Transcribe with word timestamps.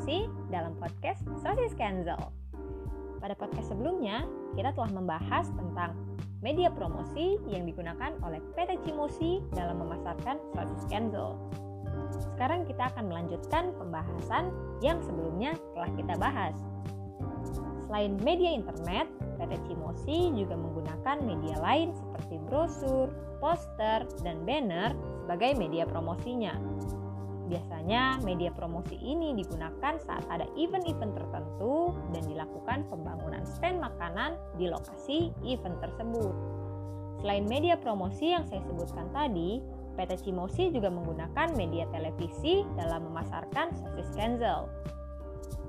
promosi 0.00 0.26
dalam 0.48 0.74
podcast 0.80 1.22
Sosis 1.38 1.76
Cancel. 1.78 2.18
Pada 3.20 3.36
podcast 3.38 3.68
sebelumnya, 3.68 4.26
kita 4.56 4.72
telah 4.72 4.90
membahas 4.90 5.46
tentang 5.54 5.92
media 6.40 6.66
promosi 6.72 7.36
yang 7.46 7.62
digunakan 7.62 8.16
oleh 8.24 8.42
PT 8.58 8.80
Cimosi 8.82 9.38
dalam 9.52 9.78
memasarkan 9.78 10.40
Sosis 10.50 10.82
Cancel. 10.90 11.38
Sekarang 12.32 12.64
kita 12.64 12.90
akan 12.90 13.06
melanjutkan 13.06 13.76
pembahasan 13.78 14.50
yang 14.82 14.98
sebelumnya 15.04 15.54
telah 15.78 15.90
kita 15.94 16.14
bahas. 16.18 16.56
Selain 17.86 18.18
media 18.24 18.50
internet, 18.50 19.04
PT 19.36 19.52
Cimosi 19.68 20.32
juga 20.32 20.58
menggunakan 20.58 21.22
media 21.22 21.54
lain 21.60 21.94
seperti 21.94 22.34
brosur, 22.50 23.12
poster, 23.38 24.08
dan 24.26 24.42
banner 24.42 24.90
sebagai 25.22 25.54
media 25.54 25.86
promosinya. 25.86 26.56
Biasanya 27.50 28.22
media 28.22 28.54
promosi 28.54 28.94
ini 28.94 29.34
digunakan 29.34 29.98
saat 29.98 30.22
ada 30.30 30.46
event-event 30.54 31.18
tertentu 31.18 31.98
dan 32.14 32.22
dilakukan 32.30 32.86
pembangunan 32.86 33.42
stand 33.42 33.82
makanan 33.82 34.38
di 34.54 34.70
lokasi 34.70 35.34
event 35.42 35.82
tersebut. 35.82 36.30
Selain 37.18 37.42
media 37.50 37.74
promosi 37.74 38.32
yang 38.32 38.46
saya 38.46 38.62
sebutkan 38.62 39.10
tadi, 39.10 39.58
PT 39.98 40.30
Cimosi 40.30 40.70
juga 40.70 40.88
menggunakan 40.94 41.52
media 41.58 41.90
televisi 41.90 42.62
dalam 42.78 43.10
memasarkan 43.10 43.74
sosis 43.74 44.08
Kenzel. 44.14 44.70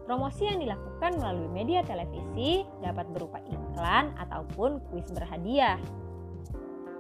Promosi 0.06 0.46
yang 0.46 0.62
dilakukan 0.62 1.18
melalui 1.18 1.50
media 1.50 1.82
televisi 1.82 2.62
dapat 2.80 3.10
berupa 3.10 3.42
iklan 3.50 4.14
ataupun 4.22 4.80
kuis 4.94 5.10
berhadiah. 5.10 5.82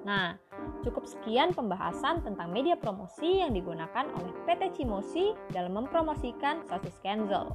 Nah, 0.02 0.36
Cukup 0.82 1.06
sekian 1.06 1.54
pembahasan 1.54 2.26
tentang 2.26 2.50
media 2.50 2.74
promosi 2.74 3.46
yang 3.46 3.54
digunakan 3.54 4.06
oleh 4.18 4.34
PT 4.50 4.82
Cimosi 4.82 5.38
dalam 5.54 5.78
mempromosikan 5.78 6.66
sosis 6.66 6.98
Kenzel. 7.06 7.54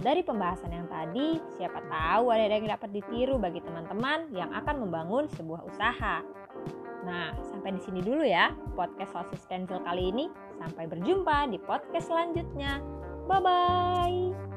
Dari 0.00 0.24
pembahasan 0.24 0.72
yang 0.72 0.88
tadi, 0.90 1.38
siapa 1.54 1.84
tahu 1.86 2.32
ada 2.32 2.50
yang 2.50 2.66
dapat 2.66 2.90
ditiru 2.90 3.36
bagi 3.36 3.60
teman-teman 3.62 4.32
yang 4.32 4.50
akan 4.52 4.88
membangun 4.88 5.28
sebuah 5.36 5.60
usaha. 5.68 6.24
Nah, 7.04 7.36
sampai 7.52 7.76
di 7.76 7.80
sini 7.84 8.00
dulu 8.00 8.24
ya 8.24 8.48
podcast 8.72 9.12
sosis 9.12 9.44
Kenzel 9.44 9.84
kali 9.84 10.08
ini. 10.08 10.26
Sampai 10.56 10.88
berjumpa 10.88 11.52
di 11.52 11.60
podcast 11.60 12.08
selanjutnya. 12.08 12.80
Bye 13.28 13.40
bye. 13.44 14.53